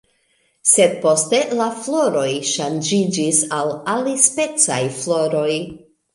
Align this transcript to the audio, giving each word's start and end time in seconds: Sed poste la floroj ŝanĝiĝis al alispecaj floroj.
Sed 0.69 0.95
poste 1.03 1.41
la 1.59 1.67
floroj 1.81 2.23
ŝanĝiĝis 2.53 3.43
al 3.59 3.71
alispecaj 3.95 4.81
floroj. 4.99 5.47